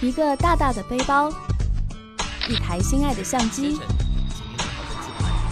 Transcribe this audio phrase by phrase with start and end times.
[0.00, 1.28] 一个大大的背包，
[2.48, 3.80] 一台心爱的相机，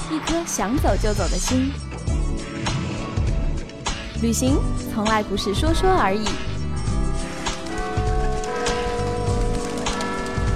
[0.08, 1.72] 一颗想走就走的心。
[4.22, 4.56] 旅行
[4.94, 6.24] 从来不是说说而已。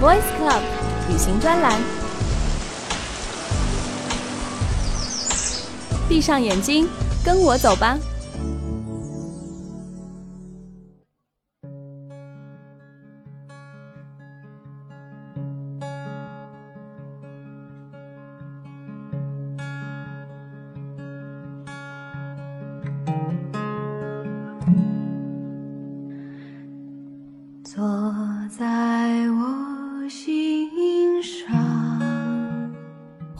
[0.01, 0.63] Voice Club
[1.11, 1.77] 旅行专栏，
[6.09, 6.89] 闭上眼睛，
[7.25, 7.99] 跟我走吧。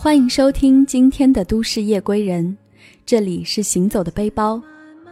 [0.03, 2.57] 欢迎收听今天的都市夜归人，
[3.05, 4.59] 这里是行走的背包，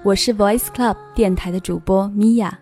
[0.03, 2.59] 我是 Voice Club 电台的主播米娅。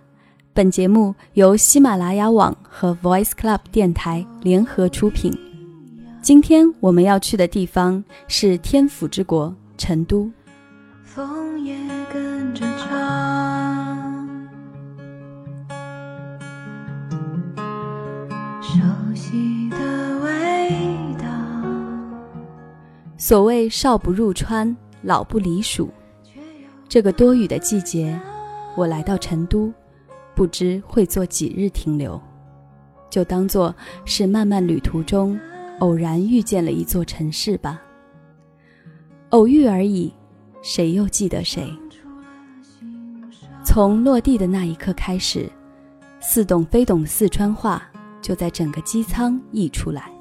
[0.52, 5.32] 本节目由喜马拉雅网和 Voice Club 电台联合出品。
[6.20, 10.28] 今天我们要去的地方是天府之国成都。
[11.04, 11.78] 风也
[12.12, 14.28] 跟着唱，
[18.60, 18.80] 熟
[19.14, 19.65] 悉
[23.28, 25.90] 所谓少不入川，老不离蜀。
[26.88, 28.16] 这个多雨的季节，
[28.76, 29.72] 我来到成都，
[30.32, 32.22] 不知会做几日停留，
[33.10, 35.36] 就当做是漫漫旅途中
[35.80, 37.82] 偶然遇见了一座城市吧。
[39.30, 40.14] 偶遇而已，
[40.62, 41.68] 谁又记得谁？
[43.64, 45.50] 从落地的那一刻开始，
[46.20, 47.82] 似懂非懂的四川话
[48.22, 50.12] 就在整个机舱溢出来。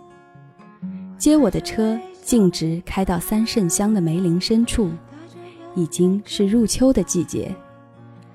[1.19, 1.95] 接我的车。
[2.25, 4.89] 径直开到三圣乡的梅林深处，
[5.75, 7.55] 已经是入秋的季节，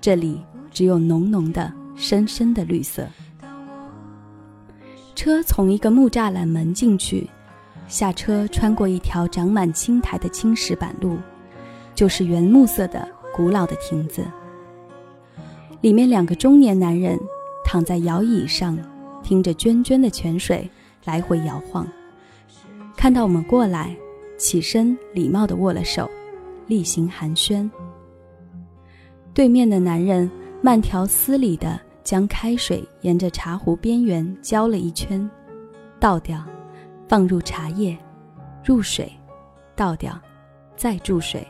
[0.00, 0.40] 这里
[0.70, 3.04] 只有浓浓的、深深的绿色。
[5.16, 7.28] 车从一个木栅栏门进去，
[7.88, 11.18] 下车穿过一条长满青苔的青石板路，
[11.92, 14.24] 就是原木色的古老的亭子。
[15.80, 17.18] 里面两个中年男人
[17.64, 18.78] 躺在摇椅上，
[19.20, 20.70] 听着涓涓的泉水
[21.04, 21.84] 来回摇晃。
[23.00, 23.96] 看到我们过来，
[24.36, 26.06] 起身礼貌地握了手，
[26.66, 27.66] 例行寒暄。
[29.32, 30.30] 对面的男人
[30.60, 35.18] 慢条斯理地将开水沿着茶壶边缘浇了一圈，
[35.98, 36.44] 倒掉，
[37.08, 37.96] 放入茶叶，
[38.62, 39.10] 入水，
[39.74, 40.20] 倒掉，
[40.76, 41.48] 再注水。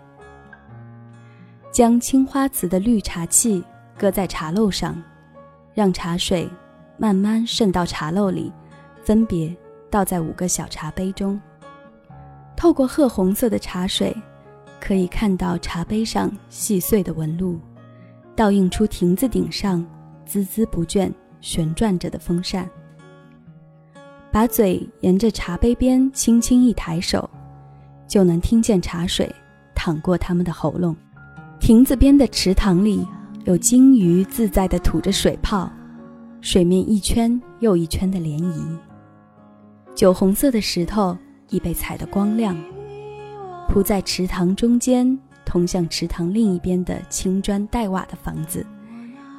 [1.72, 3.60] 将青花瓷的绿茶器
[3.98, 5.02] 搁在茶漏上，
[5.74, 6.48] 让茶水
[6.96, 8.52] 慢慢渗到茶漏里，
[9.02, 9.52] 分别。
[9.90, 11.40] 倒在五个小茶杯中。
[12.56, 14.14] 透过褐红色的茶水，
[14.80, 17.58] 可以看到茶杯上细碎的纹路，
[18.36, 19.84] 倒映出亭子顶上
[20.28, 22.68] 孜孜不倦旋转着的风扇。
[24.30, 27.28] 把嘴沿着茶杯边轻轻一抬手，
[28.06, 29.34] 就能听见茶水
[29.74, 30.94] 淌过他们的喉咙。
[31.58, 33.06] 亭子边的池塘里
[33.44, 35.70] 有金鱼自在地吐着水泡，
[36.40, 38.78] 水面一圈又一圈的涟漪。
[40.00, 41.14] 酒红色的石头
[41.50, 42.56] 已被踩得光亮，
[43.68, 48.64] 铺在池塘中间，通向池塘另一边的青砖黛瓦的房子，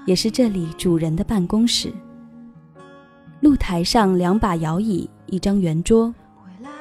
[0.06, 1.92] 也是这里主人的办公室。
[3.40, 6.14] 露台上两把摇椅，一张圆桌，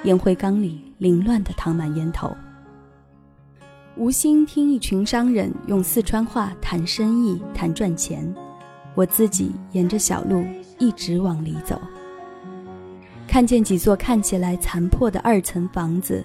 [0.05, 2.31] 烟灰缸里凌乱地躺满烟头。
[3.97, 8.31] 无心听一群商人用四川话谈生意、谈赚钱，
[8.95, 10.45] 我自己沿着小路
[10.79, 11.81] 一直往里走。
[13.31, 16.25] 看见几座看起来残破的二层房子，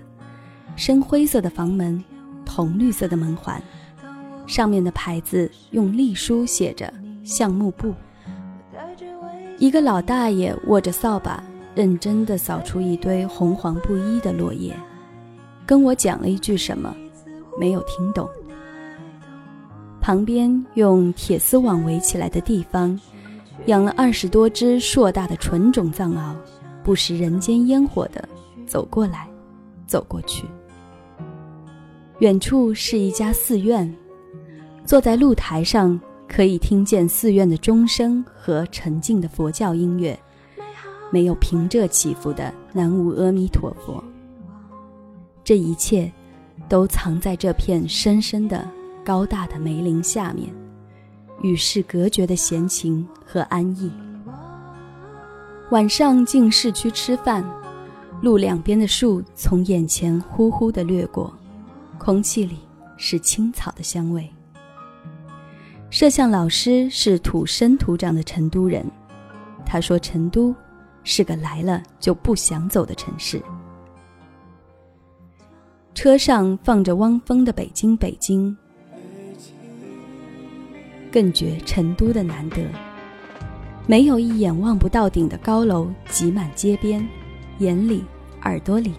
[0.76, 2.04] 深灰色的房门，
[2.44, 3.62] 铜绿色的门环，
[4.48, 6.92] 上面的牌子用隶书写着
[7.24, 7.94] “橡木部”。
[9.60, 11.44] 一个老大爷握着扫把，
[11.76, 14.76] 认真地扫出一堆红黄不一的落叶，
[15.64, 16.92] 跟我讲了一句什么，
[17.60, 18.28] 没有听懂。
[20.02, 23.00] 旁边用铁丝网围起来的地方，
[23.68, 26.34] 养了二十多只硕大的纯种藏獒。
[26.86, 28.30] 不食人间烟火的
[28.68, 29.28] 走过来，
[29.88, 30.46] 走过去。
[32.20, 33.92] 远处是一家寺院，
[34.86, 40.18] 坐在露台上，可以听见寺院的钟声和沉静的佛教音乐，
[41.10, 44.02] 没有平仄起伏的南无阿弥陀佛。
[45.44, 46.12] 这一切，
[46.70, 48.64] 都藏在这片深深的、
[49.04, 50.54] 高大的梅林下面，
[51.42, 53.92] 与世隔绝的闲情和安逸。
[55.76, 57.44] 晚上进市区吃饭。
[58.22, 61.34] 路两边的树从眼前呼呼地掠过，
[61.98, 62.60] 空气里
[62.96, 64.26] 是青草的香味。
[65.90, 68.90] 摄像老师是土生土长的成都人，
[69.66, 70.56] 他说成都
[71.04, 73.42] 是个来了就不想走的城市。
[75.94, 78.58] 车上放着汪峰的《北京北京》，
[81.12, 82.64] 更觉成都的难得，
[83.88, 87.08] 没有一眼望不到顶的高楼挤满街边。
[87.60, 88.04] 眼里、
[88.42, 88.94] 耳朵里，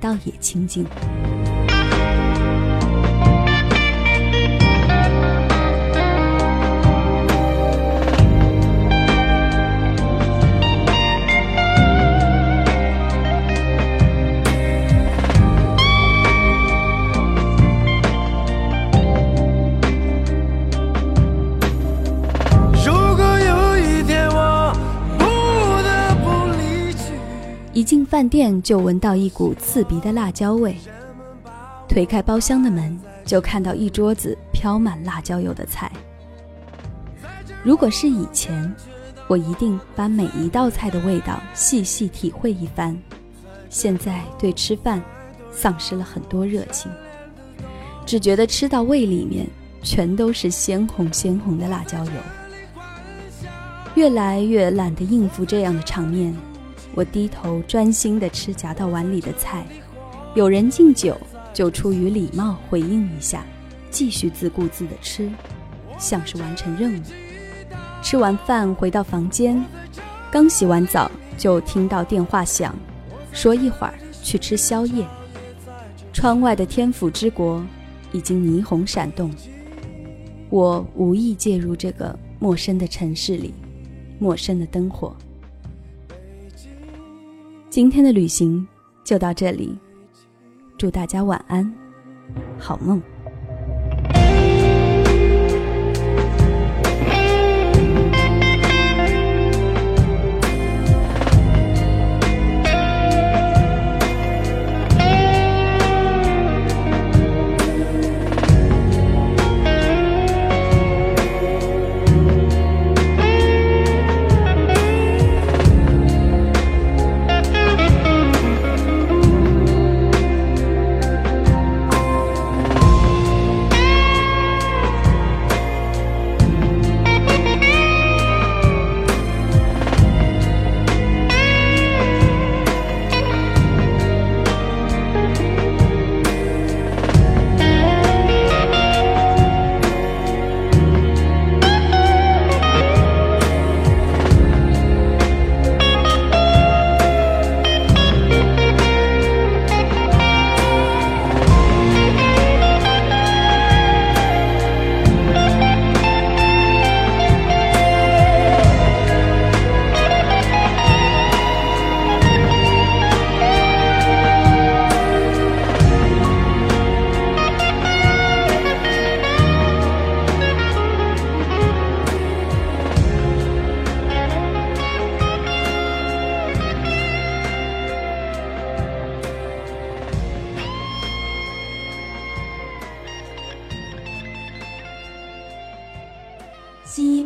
[0.00, 0.86] 倒也清静。
[27.80, 30.76] 一进饭店就闻到一股刺鼻的辣椒味，
[31.88, 35.90] 推开包厢的门就看到一桌子飘满辣椒油的菜。
[37.62, 38.70] 如果是以前，
[39.26, 42.94] 我一定把每一道菜的味道细细体会一番。
[43.70, 45.02] 现在对吃饭
[45.50, 46.92] 丧失了很多热情，
[48.04, 49.46] 只觉得吃到胃里面
[49.82, 52.12] 全都是鲜红鲜红的辣椒油，
[53.94, 56.36] 越来越懒得应付这样的场面。
[56.94, 59.64] 我低头专心地吃夹到碗里的菜，
[60.34, 61.16] 有人敬酒，
[61.54, 63.44] 就出于礼貌回应一下，
[63.90, 65.30] 继续自顾自地吃，
[65.98, 67.02] 像是完成任务。
[68.02, 69.62] 吃完饭回到房间，
[70.30, 72.74] 刚洗完澡就听到电话响，
[73.32, 75.06] 说一会儿去吃宵夜。
[76.12, 77.64] 窗外的天府之国
[78.10, 79.30] 已经霓虹闪动，
[80.48, 83.54] 我无意介入这个陌生的城市里，
[84.18, 85.14] 陌生的灯火。
[87.70, 88.66] 今天的旅行
[89.04, 89.78] 就到这里，
[90.76, 91.72] 祝大家晚安，
[92.58, 93.00] 好梦。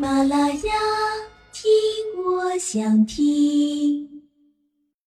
[0.04, 0.72] 马拉雅，
[1.50, 1.72] 听
[2.22, 3.93] 我想听。